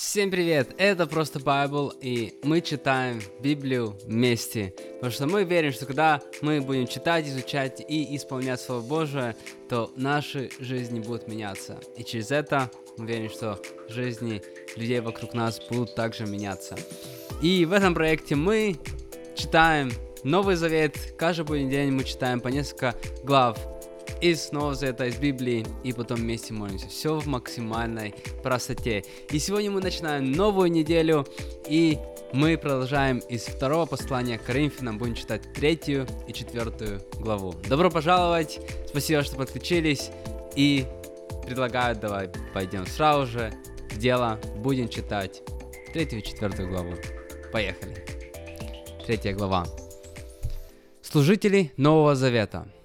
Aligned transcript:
Всем 0.00 0.30
привет! 0.30 0.74
Это 0.78 1.06
просто 1.06 1.40
Bible, 1.40 1.92
и 2.00 2.40
мы 2.42 2.62
читаем 2.62 3.20
Библию 3.38 3.98
вместе. 4.06 4.74
Потому 4.94 5.12
что 5.12 5.26
мы 5.26 5.44
верим, 5.44 5.72
что 5.72 5.84
когда 5.84 6.22
мы 6.40 6.62
будем 6.62 6.86
читать, 6.86 7.28
изучать 7.28 7.84
и 7.86 8.16
исполнять 8.16 8.62
Слово 8.62 8.80
Божие, 8.80 9.36
то 9.68 9.92
наши 9.96 10.48
жизни 10.58 11.00
будут 11.00 11.28
меняться. 11.28 11.78
И 11.98 12.02
через 12.02 12.30
это 12.30 12.70
мы 12.96 13.06
верим, 13.06 13.28
что 13.28 13.60
жизни 13.88 14.42
людей 14.74 15.00
вокруг 15.00 15.34
нас 15.34 15.60
будут 15.68 15.94
также 15.94 16.24
меняться. 16.24 16.76
И 17.42 17.66
в 17.66 17.72
этом 17.72 17.92
проекте 17.92 18.36
мы 18.36 18.78
читаем 19.36 19.92
Новый 20.24 20.56
Завет. 20.56 20.96
Каждый 21.18 21.44
будний 21.44 21.68
день 21.68 21.90
мы 21.92 22.04
читаем 22.04 22.40
по 22.40 22.48
несколько 22.48 22.94
глав 23.22 23.58
из 24.20 24.52
Нового 24.52 24.74
Завета, 24.74 25.06
из 25.06 25.16
Библии, 25.16 25.66
и 25.82 25.92
потом 25.92 26.18
вместе 26.18 26.52
молимся. 26.52 26.88
Все 26.88 27.18
в 27.18 27.26
максимальной 27.26 28.14
простоте. 28.42 29.04
И 29.30 29.38
сегодня 29.38 29.70
мы 29.70 29.80
начинаем 29.80 30.32
новую 30.32 30.70
неделю, 30.70 31.26
и 31.66 31.98
мы 32.32 32.58
продолжаем 32.58 33.18
из 33.18 33.44
второго 33.44 33.86
послания 33.86 34.38
к 34.38 34.44
Коринфянам, 34.44 34.98
будем 34.98 35.14
читать 35.14 35.52
третью 35.54 36.06
и 36.28 36.32
четвертую 36.32 37.00
главу. 37.18 37.54
Добро 37.68 37.90
пожаловать, 37.90 38.60
спасибо, 38.88 39.22
что 39.22 39.36
подключились, 39.36 40.10
и 40.54 40.86
предлагаю, 41.46 41.96
давай 41.96 42.30
пойдем 42.52 42.86
сразу 42.86 43.26
же 43.26 43.52
в 43.90 43.98
дело, 43.98 44.38
будем 44.56 44.88
читать 44.88 45.42
третью 45.92 46.20
и 46.20 46.22
четвертую 46.22 46.68
главу. 46.68 46.94
Поехали. 47.52 48.04
Третья 49.06 49.32
глава. 49.32 49.66
Служители 51.02 51.72
Нового 51.76 52.14
Завета– 52.14 52.68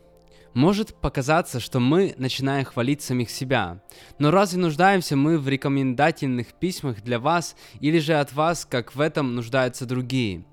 может 0.55 0.95
показаться, 0.95 1.59
что 1.59 1.79
мы 1.79 2.15
начинаем 2.17 2.65
хвалить 2.65 3.03
самих 3.03 3.29
себя. 3.29 3.83
Но 4.17 4.31
разве 4.31 4.59
нуждаемся 4.59 5.15
мы 5.15 5.37
в 5.37 5.47
рекомендательных 5.47 6.53
письмах 6.53 7.03
для 7.03 7.19
вас 7.19 7.55
или 7.81 7.99
же 7.99 8.15
от 8.15 8.33
вас, 8.33 8.65
как 8.65 8.95
в 8.95 9.01
этом 9.01 9.35
нуждаются 9.35 9.85
другие? 9.85 10.45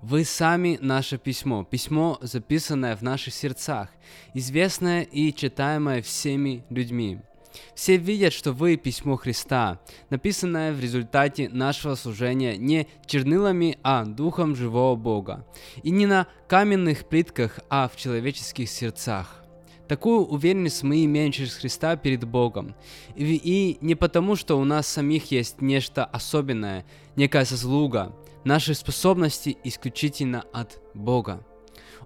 Вы 0.00 0.24
сами 0.24 0.78
наше 0.80 1.18
письмо, 1.18 1.64
письмо, 1.64 2.18
записанное 2.22 2.96
в 2.96 3.02
наших 3.02 3.34
сердцах, 3.34 3.90
известное 4.32 5.02
и 5.02 5.34
читаемое 5.34 6.02
всеми 6.02 6.64
людьми. 6.70 7.18
Все 7.74 7.96
видят, 7.96 8.32
что 8.32 8.52
вы 8.52 8.76
письмо 8.76 9.16
Христа, 9.16 9.80
написанное 10.10 10.72
в 10.72 10.80
результате 10.80 11.48
нашего 11.48 11.96
служения 11.96 12.56
не 12.56 12.86
чернилами, 13.06 13.78
а 13.82 14.04
духом 14.04 14.54
живого 14.54 14.94
Бога, 14.94 15.44
и 15.82 15.90
не 15.90 16.06
на 16.06 16.28
каменных 16.46 17.08
плитках, 17.08 17.58
а 17.68 17.88
в 17.88 17.96
человеческих 17.96 18.68
сердцах. 18.68 19.47
Такую 19.88 20.26
уверенность 20.26 20.82
мы 20.82 21.04
имеем 21.04 21.32
через 21.32 21.54
Христа 21.54 21.96
перед 21.96 22.24
Богом. 22.24 22.74
И, 23.16 23.24
и 23.34 23.78
не 23.80 23.94
потому, 23.94 24.36
что 24.36 24.58
у 24.58 24.64
нас 24.64 24.86
самих 24.86 25.30
есть 25.30 25.62
нечто 25.62 26.04
особенное, 26.04 26.84
некая 27.16 27.44
заслуга. 27.44 28.14
Наши 28.44 28.74
способности 28.74 29.56
исключительно 29.64 30.44
от 30.52 30.80
Бога. 30.94 31.42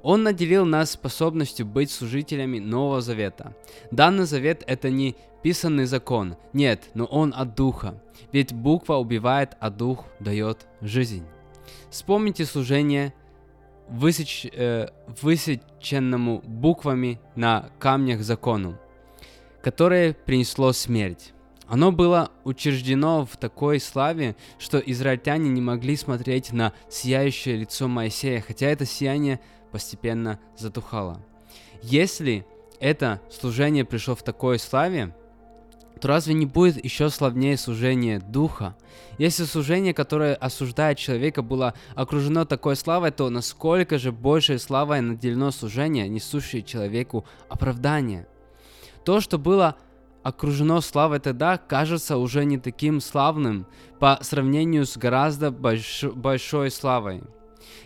Он 0.02 0.22
наделил 0.22 0.64
нас 0.64 0.92
способностью 0.92 1.66
быть 1.66 1.90
служителями 1.90 2.58
Нового 2.58 3.00
Завета. 3.00 3.56
Данный 3.90 4.26
Завет– 4.26 4.64
это 4.66 4.90
не 4.90 5.16
писанный 5.42 5.84
закон, 5.84 6.36
нет, 6.52 6.90
но 6.94 7.04
он 7.04 7.32
от 7.36 7.54
Духа. 7.54 8.00
Ведь 8.32 8.52
буква 8.52 8.94
убивает, 8.94 9.56
а 9.60 9.70
Дух 9.70 10.06
дает 10.20 10.66
жизнь. 10.80 11.24
Вспомните 11.90 12.44
служение 12.44 13.12
высеч, 13.92 14.46
э, 14.52 14.88
высеченному 15.20 16.40
буквами 16.40 17.20
на 17.36 17.70
камнях 17.78 18.22
закону, 18.22 18.78
которое 19.62 20.14
принесло 20.14 20.72
смерть. 20.72 21.32
Оно 21.66 21.92
было 21.92 22.30
учреждено 22.44 23.24
в 23.24 23.36
такой 23.36 23.80
славе, 23.80 24.36
что 24.58 24.78
израильтяне 24.78 25.48
не 25.48 25.60
могли 25.60 25.96
смотреть 25.96 26.52
на 26.52 26.72
сияющее 26.90 27.56
лицо 27.56 27.88
Моисея, 27.88 28.40
хотя 28.40 28.66
это 28.66 28.84
сияние 28.84 29.40
постепенно 29.70 30.38
затухало. 30.56 31.24
Если 31.82 32.44
это 32.78 33.20
служение 33.30 33.84
пришло 33.84 34.14
в 34.14 34.22
такой 34.22 34.58
славе, 34.58 35.14
то 36.02 36.08
разве 36.08 36.34
не 36.34 36.46
будет 36.46 36.84
еще 36.84 37.10
славнее 37.10 37.56
служение 37.56 38.18
Духа? 38.18 38.74
Если 39.18 39.44
служение, 39.44 39.94
которое 39.94 40.34
осуждает 40.34 40.98
человека, 40.98 41.42
было 41.42 41.74
окружено 41.94 42.44
такой 42.44 42.74
славой, 42.74 43.12
то 43.12 43.30
насколько 43.30 44.00
же 44.00 44.10
большей 44.10 44.58
славой 44.58 45.00
наделено 45.00 45.52
служение, 45.52 46.08
несущее 46.08 46.62
человеку 46.62 47.24
оправдание? 47.48 48.26
То, 49.04 49.20
что 49.20 49.38
было 49.38 49.76
окружено 50.24 50.80
славой 50.80 51.20
тогда, 51.20 51.56
кажется 51.56 52.16
уже 52.16 52.44
не 52.46 52.58
таким 52.58 53.00
славным 53.00 53.68
по 54.00 54.18
сравнению 54.22 54.86
с 54.86 54.96
гораздо 54.96 55.52
больш... 55.52 56.02
большой 56.02 56.72
славой. 56.72 57.22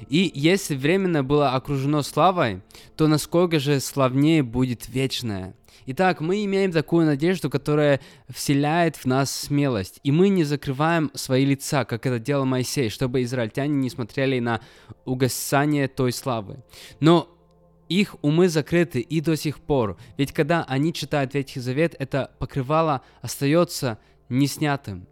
И 0.09 0.31
если 0.35 0.75
временно 0.75 1.23
было 1.25 1.51
окружено 1.51 2.03
славой, 2.03 2.63
то 2.97 3.07
насколько 3.09 3.59
же 3.59 3.81
славнее 3.81 4.43
будет 4.43 4.89
вечное. 4.89 5.55
Итак, 5.89 6.21
мы 6.21 6.45
имеем 6.45 6.73
такую 6.73 7.07
надежду, 7.07 7.49
которая 7.49 8.01
вселяет 8.29 8.97
в 8.97 9.05
нас 9.05 9.31
смелость. 9.31 10.01
И 10.03 10.11
мы 10.11 10.31
не 10.31 10.43
закрываем 10.43 11.13
свои 11.15 11.45
лица, 11.45 11.85
как 11.85 12.07
это 12.07 12.19
делал 12.19 12.45
Моисей, 12.45 12.91
чтобы 12.91 13.23
израильтяне 13.23 13.75
не 13.75 13.89
смотрели 13.89 14.41
на 14.41 14.61
угасание 15.05 15.87
той 15.87 16.13
славы. 16.13 16.65
Но 16.99 17.29
их 17.89 18.17
умы 18.23 18.49
закрыты 18.49 19.01
и 19.01 19.21
до 19.21 19.37
сих 19.37 19.61
пор. 19.61 19.97
Ведь 20.17 20.33
когда 20.33 20.65
они 20.65 20.93
читают 20.93 21.35
Ветхий 21.35 21.61
Завет, 21.61 21.95
это 21.99 22.33
покрывало 22.41 23.03
остается 23.23 23.99
не 24.29 24.49
снятым. 24.49 25.07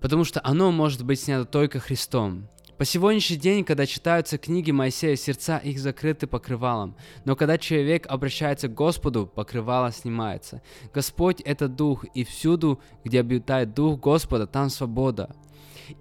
Потому 0.00 0.22
что 0.22 0.40
оно 0.44 0.70
может 0.70 1.04
быть 1.04 1.20
снято 1.20 1.44
только 1.44 1.80
Христом. 1.80 2.48
По 2.78 2.84
сегодняшний 2.84 3.38
день, 3.38 3.64
когда 3.64 3.86
читаются 3.86 4.36
книги 4.36 4.70
Моисея, 4.70 5.16
сердца 5.16 5.56
их 5.56 5.78
закрыты 5.78 6.26
покрывалом. 6.26 6.94
Но 7.24 7.34
когда 7.34 7.56
человек 7.56 8.06
обращается 8.06 8.68
к 8.68 8.74
Господу, 8.74 9.26
покрывало 9.26 9.90
снимается. 9.92 10.60
Господь— 10.92 11.40
это 11.44 11.68
Дух, 11.68 12.04
и 12.12 12.22
всюду, 12.22 12.78
где 13.02 13.20
обитает 13.20 13.72
Дух 13.72 13.98
Господа, 13.98 14.46
там 14.46 14.68
свобода. 14.68 15.34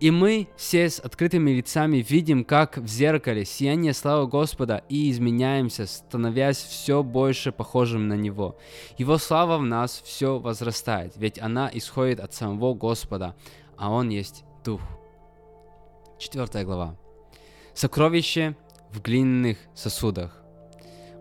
И 0.01 0.11
мы 0.11 0.49
все 0.57 0.89
с 0.89 0.99
открытыми 0.99 1.51
лицами 1.51 1.97
видим, 1.97 2.43
как 2.43 2.77
в 2.77 2.87
зеркале 2.87 3.45
сияние 3.45 3.93
славы 3.93 4.27
Господа 4.27 4.83
и 4.89 5.09
изменяемся, 5.11 5.85
становясь 5.85 6.57
все 6.57 7.03
больше 7.03 7.53
похожим 7.53 8.09
на 8.09 8.15
Него. 8.15 8.57
Его 8.97 9.17
слава 9.17 9.57
в 9.59 9.63
нас 9.63 10.01
все 10.03 10.39
возрастает, 10.39 11.13
ведь 11.15 11.39
она 11.39 11.69
исходит 11.71 12.19
от 12.19 12.33
самого 12.33 12.73
Господа, 12.73 13.33
а 13.77 13.91
Он 13.91 14.09
есть 14.09 14.43
Дух. 14.65 14.81
Четвертая 16.17 16.63
глава. 16.63 16.95
Сокровище 17.73 18.55
в 18.89 19.01
глиняных 19.01 19.57
сосудах. 19.73 20.41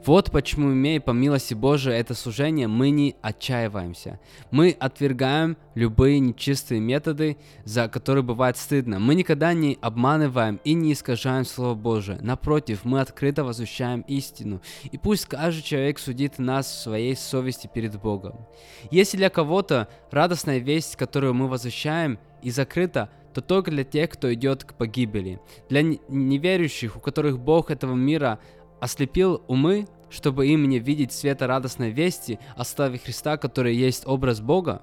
Вот 0.06 0.30
почему, 0.30 0.72
имея 0.72 1.00
по 1.00 1.10
милости 1.10 1.54
Божией 1.54 1.98
это 1.98 2.14
служение, 2.14 2.68
мы 2.68 2.90
не 2.90 3.16
отчаиваемся. 3.22 4.20
Мы 4.50 4.76
отвергаем 4.78 5.56
любые 5.74 6.20
нечистые 6.20 6.80
методы, 6.80 7.38
за 7.64 7.88
которые 7.88 8.22
бывает 8.22 8.56
стыдно. 8.56 9.00
Мы 9.00 9.14
никогда 9.14 9.52
не 9.54 9.78
обманываем 9.80 10.60
и 10.62 10.74
не 10.74 10.92
искажаем 10.92 11.44
Слово 11.46 11.74
Божие. 11.74 12.18
Напротив, 12.20 12.80
мы 12.84 13.00
открыто 13.00 13.44
возвещаем 13.44 14.02
истину. 14.02 14.60
И 14.92 14.98
пусть 14.98 15.24
каждый 15.26 15.62
человек 15.62 15.98
судит 15.98 16.38
нас 16.38 16.66
в 16.66 16.82
своей 16.82 17.16
совести 17.16 17.66
перед 17.66 17.98
Богом. 17.98 18.46
Если 18.90 19.16
для 19.16 19.30
кого-то 19.30 19.88
радостная 20.10 20.58
весть, 20.58 20.96
которую 20.96 21.34
мы 21.34 21.48
возвещаем, 21.48 22.18
и 22.42 22.50
закрыта, 22.50 23.08
то 23.34 23.40
только 23.40 23.70
для 23.70 23.84
тех, 23.84 24.10
кто 24.10 24.32
идет 24.32 24.64
к 24.64 24.74
погибели. 24.74 25.40
Для 25.68 25.82
неверующих, 25.82 26.96
у 26.96 27.00
которых 27.00 27.38
Бог 27.38 27.70
этого 27.70 27.94
мира 27.94 28.38
ослепил 28.80 29.42
умы, 29.48 29.86
чтобы 30.08 30.46
им 30.46 30.68
не 30.68 30.78
видеть 30.78 31.12
света 31.12 31.46
радостной 31.46 31.90
вести 31.90 32.38
о 32.56 32.64
славе 32.64 32.98
Христа, 32.98 33.36
который 33.36 33.74
есть 33.74 34.06
образ 34.06 34.40
Бога. 34.40 34.82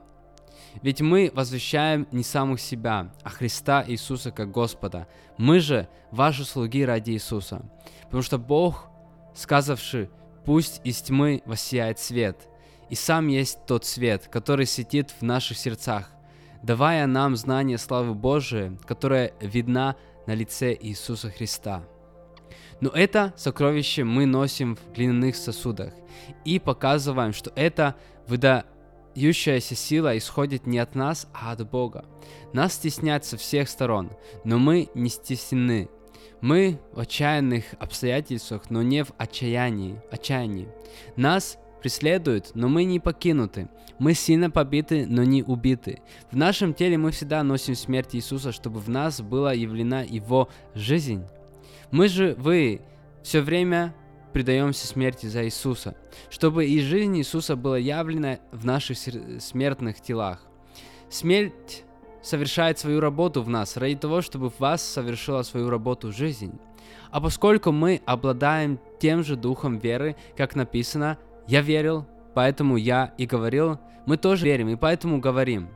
Ведь 0.81 1.01
мы 1.01 1.31
возвещаем 1.33 2.07
не 2.11 2.23
самых 2.23 2.59
себя, 2.59 3.13
а 3.23 3.29
Христа 3.29 3.83
Иисуса 3.87 4.31
как 4.31 4.51
Господа. 4.51 5.07
Мы 5.37 5.59
же 5.59 5.87
ваши 6.11 6.43
слуги 6.43 6.85
ради 6.85 7.11
Иисуса. 7.11 7.61
Потому 8.03 8.23
что 8.23 8.37
Бог, 8.37 8.89
сказавший, 9.33 10.09
пусть 10.45 10.81
из 10.83 11.01
тьмы 11.01 11.41
воссияет 11.45 11.99
свет, 11.99 12.49
и 12.89 12.95
сам 12.95 13.27
есть 13.27 13.65
тот 13.65 13.85
свет, 13.85 14.27
который 14.27 14.65
светит 14.65 15.13
в 15.17 15.21
наших 15.21 15.57
сердцах, 15.57 16.11
давая 16.63 17.07
нам 17.07 17.35
знание 17.35 17.77
славы 17.77 18.13
Божией, 18.13 18.77
которая 18.85 19.33
видна 19.41 19.95
на 20.27 20.33
лице 20.33 20.77
Иисуса 20.79 21.29
Христа. 21.29 21.83
Но 22.79 22.89
это 22.89 23.33
сокровище 23.37 24.03
мы 24.03 24.25
носим 24.25 24.75
в 24.75 24.91
глиняных 24.93 25.35
сосудах 25.35 25.93
и 26.45 26.59
показываем, 26.59 27.31
что 27.31 27.51
эта 27.55 27.95
выдающаяся 28.27 29.75
сила 29.75 30.17
исходит 30.17 30.65
не 30.65 30.79
от 30.79 30.95
нас, 30.95 31.27
а 31.33 31.51
от 31.51 31.69
Бога. 31.69 32.05
Нас 32.53 32.73
стеснят 32.73 33.23
со 33.23 33.37
всех 33.37 33.69
сторон, 33.69 34.11
но 34.43 34.57
мы 34.57 34.89
не 34.95 35.09
стеснены. 35.09 35.89
Мы 36.41 36.79
в 36.91 36.99
отчаянных 36.99 37.65
обстоятельствах, 37.79 38.71
но 38.71 38.81
не 38.81 39.03
в 39.03 39.11
отчаянии. 39.19 40.01
отчаянии. 40.09 40.67
Нас 41.15 41.59
преследуют, 41.81 42.51
но 42.53 42.69
мы 42.69 42.83
не 42.83 42.99
покинуты. 42.99 43.69
Мы 43.99 44.13
сильно 44.13 44.49
побиты, 44.49 45.05
но 45.05 45.23
не 45.23 45.43
убиты. 45.43 46.01
В 46.31 46.35
нашем 46.35 46.73
теле 46.73 46.97
мы 46.97 47.11
всегда 47.11 47.43
носим 47.43 47.75
смерть 47.75 48.15
Иисуса, 48.15 48.51
чтобы 48.51 48.79
в 48.79 48.89
нас 48.89 49.21
была 49.21 49.53
явлена 49.53 50.01
Его 50.01 50.49
жизнь. 50.73 51.23
Мы 51.91 52.07
же, 52.07 52.35
вы, 52.37 52.81
все 53.23 53.41
время 53.41 53.93
предаемся 54.33 54.87
смерти 54.87 55.25
за 55.25 55.45
Иисуса, 55.45 55.95
чтобы 56.29 56.65
и 56.65 56.79
жизнь 56.79 57.17
Иисуса 57.17 57.55
была 57.55 57.77
явлена 57.77 58.39
в 58.51 58.65
наших 58.65 58.97
смертных 58.97 60.01
телах. 60.01 60.41
Смерть 61.09 61.83
совершает 62.21 62.79
свою 62.79 62.99
работу 62.99 63.41
в 63.41 63.49
нас 63.49 63.77
ради 63.77 63.95
того, 63.95 64.21
чтобы 64.21 64.49
в 64.49 64.59
вас 64.59 64.81
совершила 64.81 65.43
свою 65.43 65.69
работу 65.69 66.11
жизнь. 66.11 66.57
А 67.09 67.19
поскольку 67.19 67.71
мы 67.71 68.01
обладаем 68.05 68.79
тем 68.99 69.23
же 69.23 69.35
духом 69.35 69.79
веры, 69.79 70.15
как 70.37 70.55
написано, 70.55 71.17
«Я 71.47 71.61
верил, 71.61 72.05
поэтому 72.33 72.77
я 72.77 73.13
и 73.17 73.25
говорил», 73.25 73.79
мы 74.05 74.17
тоже 74.17 74.45
верим 74.45 74.69
и 74.69 74.75
поэтому 74.75 75.19
говорим. 75.19 75.69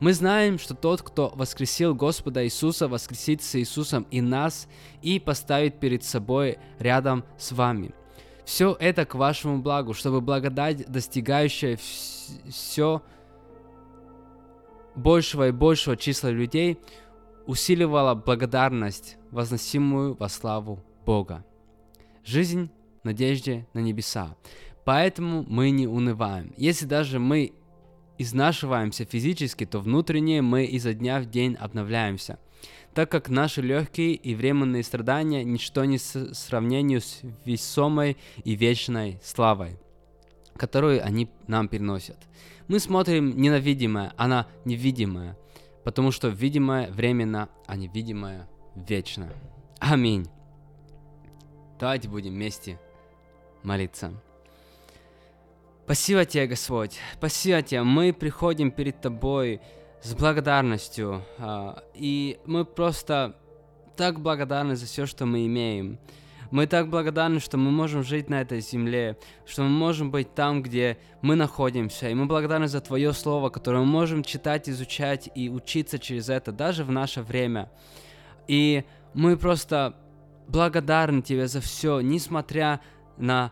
Мы 0.00 0.12
знаем, 0.12 0.58
что 0.58 0.74
тот, 0.74 1.02
кто 1.02 1.32
воскресил 1.34 1.94
Господа 1.94 2.44
Иисуса, 2.44 2.88
воскресит 2.88 3.42
с 3.42 3.56
Иисусом 3.56 4.06
и 4.10 4.20
нас, 4.20 4.68
и 5.02 5.18
поставит 5.18 5.78
перед 5.78 6.04
собой 6.04 6.58
рядом 6.78 7.24
с 7.36 7.52
вами. 7.52 7.94
Все 8.44 8.76
это 8.80 9.04
к 9.04 9.14
вашему 9.14 9.60
благу, 9.60 9.92
чтобы 9.92 10.20
благодать, 10.20 10.90
достигающая 10.90 11.78
все 12.48 13.02
большего 14.94 15.48
и 15.48 15.52
большего 15.52 15.96
числа 15.96 16.28
людей, 16.28 16.78
усиливала 17.46 18.14
благодарность, 18.14 19.18
возносимую 19.30 20.14
во 20.14 20.28
славу 20.28 20.82
Бога. 21.04 21.44
Жизнь 22.24 22.70
в 23.02 23.04
надежде 23.04 23.66
на 23.72 23.80
небеса. 23.80 24.36
Поэтому 24.84 25.44
мы 25.48 25.70
не 25.70 25.86
унываем. 25.86 26.52
Если 26.56 26.86
даже 26.86 27.18
мы 27.18 27.52
изнашиваемся 28.18 29.04
физически, 29.04 29.64
то 29.64 29.80
внутренне 29.80 30.42
мы 30.42 30.64
изо 30.64 30.92
дня 30.92 31.20
в 31.20 31.26
день 31.26 31.54
обновляемся, 31.54 32.38
так 32.94 33.10
как 33.10 33.28
наши 33.28 33.62
легкие 33.62 34.14
и 34.14 34.34
временные 34.34 34.82
страдания 34.82 35.42
ничто 35.44 35.84
не 35.84 35.96
с 35.96 36.34
сравнению 36.34 37.00
с 37.00 37.20
весомой 37.44 38.18
и 38.44 38.56
вечной 38.56 39.18
славой, 39.22 39.78
которую 40.56 41.04
они 41.04 41.30
нам 41.46 41.68
переносят. 41.68 42.18
Мы 42.68 42.78
смотрим 42.78 43.36
не 43.36 43.48
на 43.48 43.58
видимое, 43.58 44.12
а 44.16 44.28
на 44.28 44.46
невидимое, 44.64 45.38
потому 45.82 46.10
что 46.10 46.28
видимое 46.28 46.90
временно, 46.90 47.48
а 47.66 47.76
невидимое 47.76 48.48
вечно. 48.74 49.32
Аминь. 49.78 50.28
Давайте 51.78 52.08
будем 52.08 52.32
вместе 52.32 52.78
молиться. 53.62 54.12
Спасибо 55.90 56.24
тебе, 56.24 56.46
Господь. 56.46 57.00
Спасибо 57.14 57.62
тебе. 57.62 57.82
Мы 57.82 58.12
приходим 58.12 58.70
перед 58.70 59.00
Тобой 59.00 59.60
с 60.00 60.14
благодарностью. 60.14 61.24
А, 61.36 61.82
и 61.94 62.38
мы 62.46 62.64
просто 62.64 63.34
так 63.96 64.20
благодарны 64.20 64.76
за 64.76 64.86
все, 64.86 65.04
что 65.04 65.26
мы 65.26 65.44
имеем. 65.46 65.98
Мы 66.52 66.68
так 66.68 66.88
благодарны, 66.90 67.40
что 67.40 67.56
мы 67.56 67.72
можем 67.72 68.04
жить 68.04 68.30
на 68.30 68.40
этой 68.40 68.60
земле, 68.60 69.18
что 69.44 69.62
мы 69.64 69.68
можем 69.70 70.12
быть 70.12 70.32
там, 70.32 70.62
где 70.62 70.96
мы 71.22 71.34
находимся. 71.34 72.08
И 72.08 72.14
мы 72.14 72.26
благодарны 72.26 72.68
за 72.68 72.80
Твое 72.80 73.12
Слово, 73.12 73.50
которое 73.50 73.80
мы 73.80 73.86
можем 73.86 74.22
читать, 74.22 74.68
изучать 74.68 75.28
и 75.34 75.48
учиться 75.50 75.98
через 75.98 76.28
это, 76.28 76.52
даже 76.52 76.84
в 76.84 76.92
наше 76.92 77.20
время. 77.22 77.68
И 78.46 78.84
мы 79.12 79.36
просто 79.36 79.96
благодарны 80.46 81.20
Тебе 81.20 81.48
за 81.48 81.60
все, 81.60 82.00
несмотря 82.00 82.80
на 83.16 83.50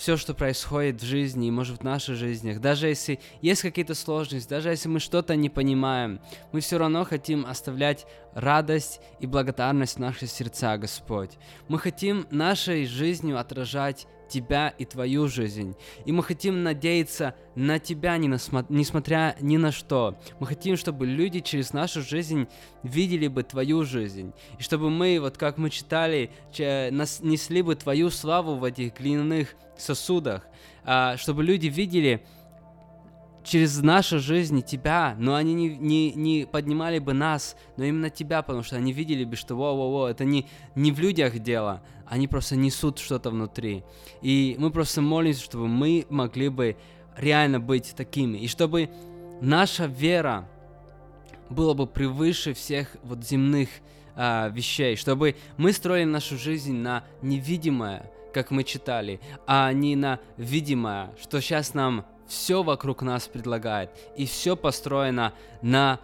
все, 0.00 0.16
что 0.16 0.32
происходит 0.32 1.02
в 1.02 1.04
жизни 1.04 1.48
и, 1.48 1.50
может, 1.50 1.80
в 1.80 1.84
наших 1.84 2.16
жизнях, 2.16 2.58
даже 2.58 2.88
если 2.88 3.20
есть 3.42 3.60
какие-то 3.60 3.94
сложности, 3.94 4.48
даже 4.48 4.70
если 4.70 4.88
мы 4.88 4.98
что-то 4.98 5.36
не 5.36 5.50
понимаем, 5.50 6.20
мы 6.52 6.60
все 6.60 6.78
равно 6.78 7.04
хотим 7.04 7.44
оставлять 7.44 8.06
радость 8.32 9.02
и 9.18 9.26
благодарность 9.26 9.96
в 9.96 10.00
наших 10.00 10.30
сердцах, 10.30 10.80
Господь. 10.80 11.32
Мы 11.68 11.78
хотим 11.78 12.26
нашей 12.30 12.86
жизнью 12.86 13.38
отражать 13.38 14.06
Тебя 14.30 14.68
и 14.68 14.84
Твою 14.84 15.28
жизнь. 15.28 15.76
И 16.06 16.12
мы 16.12 16.22
хотим 16.22 16.62
надеяться 16.62 17.34
на 17.54 17.78
Тебя, 17.78 18.16
не 18.16 18.28
насмо... 18.28 18.64
несмотря 18.68 19.36
ни 19.40 19.56
на 19.56 19.72
что. 19.72 20.18
Мы 20.38 20.46
хотим, 20.46 20.76
чтобы 20.76 21.06
люди 21.06 21.40
через 21.40 21.72
нашу 21.72 22.02
жизнь 22.02 22.48
видели 22.82 23.28
бы 23.28 23.42
Твою 23.42 23.84
жизнь. 23.84 24.32
И 24.58 24.62
чтобы 24.62 24.88
мы, 24.88 25.18
вот 25.20 25.36
как 25.36 25.58
мы 25.58 25.68
читали, 25.68 26.30
несли 26.56 27.62
бы 27.62 27.74
Твою 27.74 28.10
славу 28.10 28.54
в 28.54 28.64
этих 28.64 28.98
глиняных 28.98 29.54
сосудах. 29.76 30.46
А, 30.84 31.16
чтобы 31.16 31.44
люди 31.44 31.66
видели, 31.66 32.24
через 33.50 33.82
нашу 33.82 34.20
жизнь 34.20 34.62
тебя, 34.62 35.16
но 35.18 35.34
они 35.34 35.54
не, 35.54 35.76
не, 35.76 36.12
не 36.12 36.46
поднимали 36.46 37.00
бы 37.00 37.14
нас, 37.14 37.56
но 37.76 37.82
именно 37.82 38.08
тебя, 38.08 38.42
потому 38.42 38.62
что 38.62 38.76
они 38.76 38.92
видели 38.92 39.24
бы, 39.24 39.34
что 39.34 39.56
во-во-во, 39.56 40.08
это 40.08 40.24
не, 40.24 40.46
не 40.76 40.92
в 40.92 41.00
людях 41.00 41.36
дело, 41.40 41.82
они 42.06 42.28
просто 42.28 42.54
несут 42.54 43.00
что-то 43.00 43.30
внутри. 43.30 43.82
И 44.22 44.54
мы 44.58 44.70
просто 44.70 45.02
молимся, 45.02 45.42
чтобы 45.42 45.66
мы 45.66 46.06
могли 46.10 46.48
бы 46.48 46.76
реально 47.16 47.58
быть 47.58 47.92
такими, 47.96 48.38
и 48.38 48.46
чтобы 48.46 48.88
наша 49.40 49.86
вера 49.86 50.48
была 51.48 51.74
бы 51.74 51.88
превыше 51.88 52.54
всех 52.54 52.96
вот 53.02 53.26
земных 53.26 53.68
а, 54.14 54.48
вещей, 54.50 54.94
чтобы 54.94 55.34
мы 55.56 55.72
строили 55.72 56.04
нашу 56.04 56.38
жизнь 56.38 56.76
на 56.76 57.02
невидимое, 57.20 58.12
как 58.32 58.52
мы 58.52 58.62
читали, 58.62 59.20
а 59.48 59.72
не 59.72 59.96
на 59.96 60.20
видимое, 60.36 61.10
что 61.20 61.40
сейчас 61.40 61.74
нам 61.74 62.06
все 62.30 62.62
вокруг 62.62 63.02
нас 63.02 63.26
предлагает, 63.26 63.90
и 64.16 64.24
все 64.24 64.56
построено 64.56 65.34
на 65.62 65.98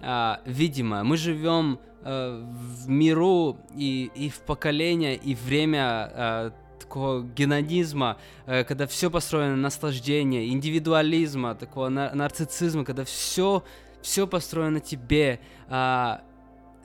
э, 0.00 0.36
видимое. 0.46 1.02
Мы 1.02 1.16
живем 1.16 1.80
э, 2.04 2.44
в 2.84 2.88
миру 2.88 3.58
и, 3.76 4.10
и 4.14 4.30
в 4.30 4.40
поколение, 4.40 5.16
и 5.16 5.34
время 5.34 6.10
э, 6.14 6.50
такого 6.78 7.22
генонизма, 7.22 8.16
э, 8.46 8.62
когда 8.64 8.86
все 8.86 9.10
построено 9.10 9.56
на 9.56 9.62
наслаждение, 9.62 10.48
индивидуализма, 10.48 11.56
такого 11.56 11.88
нар- 11.88 12.14
нарциссизма, 12.14 12.84
когда 12.84 13.04
все, 13.04 13.64
все 14.02 14.26
построено 14.26 14.78
тебе. 14.78 15.40
Э, 15.68 16.18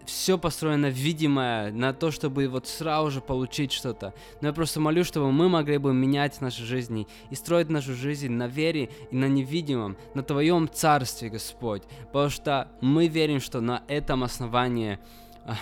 все 0.07 0.38
построено 0.38 0.88
видимое 0.88 1.71
на 1.71 1.94
то, 1.94 2.12
чтобы 2.12 2.48
вот 2.48 2.65
сразу 2.65 3.12
же 3.12 3.21
получить 3.21 3.71
что-то. 3.74 4.13
Но 4.42 4.48
я 4.48 4.54
просто 4.54 4.80
молю, 4.80 5.04
чтобы 5.04 5.31
мы 5.31 5.50
могли 5.50 5.77
бы 5.77 5.94
менять 5.94 6.39
наши 6.42 6.63
жизни 6.63 7.07
и 7.30 7.36
строить 7.36 7.69
нашу 7.69 7.94
жизнь 7.94 8.31
на 8.31 8.48
вере 8.48 8.89
и 9.12 9.15
на 9.15 9.25
невидимом, 9.25 9.98
на 10.13 10.24
Твоем 10.24 10.69
Царстве, 10.69 11.30
Господь. 11.30 11.83
Потому 12.07 12.30
что 12.30 12.69
мы 12.81 13.07
верим, 13.07 13.42
что 13.42 13.59
на 13.59 13.83
этом 13.88 14.24
основании 14.24 14.98
а, 15.45 15.57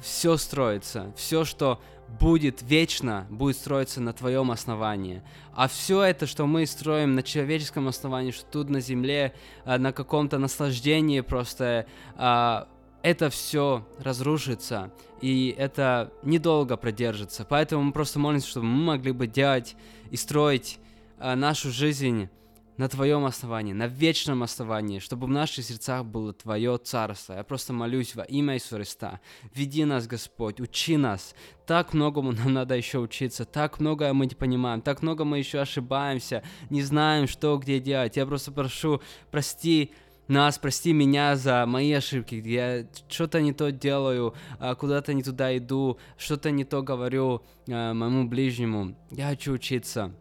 все 0.00 0.36
строится, 0.36 1.12
все, 1.16 1.44
что 1.44 1.80
будет 2.08 2.62
вечно, 2.62 3.26
будет 3.30 3.56
строиться 3.56 4.00
на 4.00 4.12
твоем 4.12 4.52
основании. 4.52 5.22
А 5.52 5.66
все 5.66 6.02
это, 6.02 6.26
что 6.26 6.46
мы 6.46 6.64
строим 6.66 7.16
на 7.16 7.24
человеческом 7.24 7.88
основании, 7.88 8.30
что 8.30 8.46
тут 8.46 8.70
на 8.70 8.80
земле, 8.80 9.34
а, 9.64 9.76
на 9.78 9.92
каком-то 9.92 10.38
наслаждении 10.38 11.20
просто 11.20 11.86
а, 12.14 12.68
это 13.02 13.30
все 13.30 13.86
разрушится, 13.98 14.92
и 15.20 15.54
это 15.56 16.12
недолго 16.22 16.76
продержится. 16.76 17.46
Поэтому 17.48 17.82
мы 17.84 17.92
просто 17.92 18.18
молимся, 18.18 18.48
чтобы 18.48 18.66
мы 18.66 18.84
могли 18.84 19.12
бы 19.12 19.26
делать 19.26 19.76
и 20.10 20.16
строить 20.16 20.78
э, 21.18 21.34
нашу 21.34 21.70
жизнь 21.70 22.28
на 22.76 22.88
Твоем 22.88 23.24
основании, 23.24 23.72
на 23.72 23.86
вечном 23.86 24.42
основании, 24.42 24.98
чтобы 24.98 25.26
в 25.26 25.30
наших 25.30 25.64
сердцах 25.64 26.04
было 26.04 26.32
Твое 26.32 26.76
Царство. 26.78 27.34
Я 27.34 27.42
просто 27.42 27.72
молюсь 27.72 28.14
во 28.14 28.24
имя 28.24 28.54
Иисуса 28.54 28.76
Христа. 28.76 29.20
Веди 29.54 29.84
нас, 29.84 30.06
Господь, 30.06 30.60
учи 30.60 30.96
нас. 30.96 31.34
Так 31.66 31.94
многому 31.94 32.32
нам 32.32 32.52
надо 32.52 32.76
еще 32.76 32.98
учиться, 32.98 33.44
так 33.44 33.80
многое 33.80 34.12
мы 34.12 34.26
не 34.26 34.34
понимаем, 34.34 34.82
так 34.82 35.02
много 35.02 35.24
мы 35.24 35.38
еще 35.38 35.60
ошибаемся, 35.60 36.42
не 36.70 36.82
знаем, 36.82 37.26
что 37.26 37.56
где 37.56 37.80
делать. 37.80 38.16
Я 38.16 38.26
просто 38.26 38.52
прошу, 38.52 39.00
прости 39.30 39.92
нас, 40.28 40.58
прости 40.58 40.92
меня 40.92 41.36
за 41.36 41.64
мои 41.66 41.92
ошибки, 41.92 42.34
я 42.34 42.86
что-то 43.08 43.40
не 43.40 43.52
то 43.52 43.70
делаю, 43.70 44.34
а, 44.58 44.74
куда-то 44.74 45.14
не 45.14 45.22
туда 45.22 45.56
иду, 45.56 45.98
что-то 46.16 46.50
не 46.50 46.64
то 46.64 46.82
говорю 46.82 47.42
а, 47.68 47.94
моему 47.94 48.28
ближнему. 48.28 48.96
Я 49.10 49.28
хочу 49.28 49.52
учиться. 49.52 50.12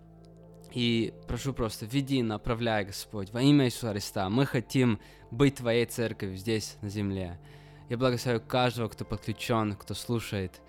И 0.73 1.13
прошу 1.27 1.53
просто, 1.53 1.85
веди, 1.85 2.21
направляй, 2.21 2.85
Господь, 2.85 3.31
во 3.31 3.41
имя 3.41 3.65
Иисуса 3.65 3.91
Христа. 3.91 4.29
Мы 4.29 4.45
хотим 4.45 4.99
быть 5.31 5.55
Твоей 5.55 5.85
церковью 5.85 6.37
здесь, 6.37 6.77
на 6.81 6.89
земле. 6.89 7.39
Я 7.89 7.97
благословляю 7.97 8.45
каждого, 8.45 8.89
кто 8.89 9.05
подключен, 9.05 9.75
кто 9.75 9.93
слушает. 9.93 10.61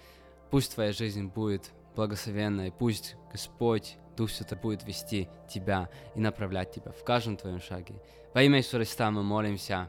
Пусть 0.51 0.75
Твоя 0.75 0.93
жизнь 0.93 1.27
будет 1.27 1.73
благословенной, 1.97 2.71
пусть 2.71 3.17
Господь 3.33 3.97
Дух 4.17 4.31
Святой 4.31 4.59
будет 4.59 4.85
вести 4.85 5.29
тебя 5.49 5.89
и 6.15 6.21
направлять 6.21 6.73
тебя 6.73 6.93
в 6.93 7.05
каждом 7.05 7.37
твоем 7.37 7.61
шаге. 7.61 7.95
Во 8.35 8.43
имя 8.43 8.59
Иисуса 8.59 8.79
Христа 8.79 9.11
мы 9.11 9.23
молимся. 9.23 9.89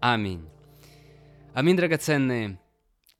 Аминь. 0.00 0.48
Аминь, 1.54 1.76
драгоценные. 1.76 2.58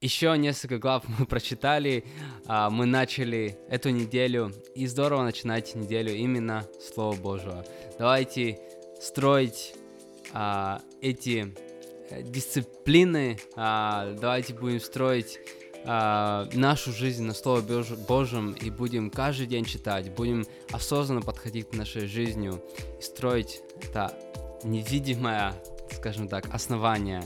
Еще 0.01 0.35
несколько 0.39 0.79
глав 0.79 1.05
мы 1.07 1.27
прочитали, 1.27 2.05
а, 2.47 2.71
мы 2.71 2.87
начали 2.87 3.59
эту 3.69 3.91
неделю, 3.91 4.51
и 4.75 4.87
здорово 4.87 5.25
начинать 5.25 5.75
неделю 5.75 6.15
именно 6.15 6.65
Слово 6.81 7.17
Божьего. 7.17 7.67
Давайте 7.99 8.59
строить 9.01 9.75
а, 10.33 10.81
эти 11.03 11.55
э, 12.11 12.23
дисциплины, 12.23 13.39
а, 13.57 14.15
давайте 14.15 14.55
будем 14.55 14.81
строить 14.81 15.39
а, 15.85 16.49
нашу 16.53 16.93
жизнь 16.93 17.25
на 17.25 17.35
Слово 17.35 17.63
Божьем 18.09 18.53
и 18.53 18.71
будем 18.71 19.11
каждый 19.11 19.47
день 19.47 19.65
читать, 19.65 20.11
будем 20.13 20.45
осознанно 20.73 21.23
подходить 21.23 21.71
к 21.71 21.75
нашей 21.75 22.07
жизни 22.07 22.51
и 22.99 23.03
строить 23.03 23.63
это 23.83 24.13
невидимое, 24.63 25.55
скажем 25.93 26.29
так, 26.29 26.53
основание 26.55 27.23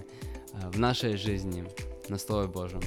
а, 0.52 0.70
в 0.70 0.78
нашей 0.78 1.16
жизни 1.16 1.64
на 2.08 2.18
Слове 2.18 2.48
Божьем. 2.48 2.80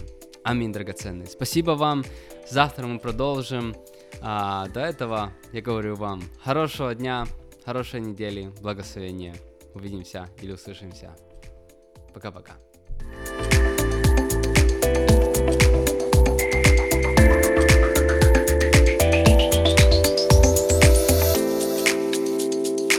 Аминь, 0.44 0.72
драгоценные. 0.72 1.28
Спасибо 1.28 1.72
вам. 1.72 2.06
Завтра 2.50 2.88
мы 2.88 3.00
продолжим. 3.00 3.76
А, 4.22 4.68
до 4.70 4.80
этого 4.80 5.34
я 5.52 5.62
говорю 5.62 5.96
вам 5.96 6.24
хорошего 6.42 6.96
дня, 6.96 7.28
хорошей 7.66 8.00
недели, 8.00 8.52
благословения. 8.62 9.36
Увидимся 9.74 10.30
или 10.42 10.54
услышимся. 10.54 11.16
Пока-пока. 12.14 12.54